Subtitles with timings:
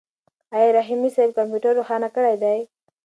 [0.55, 2.59] آیا رحیمي صیب کمپیوټر روښانه کړی دی؟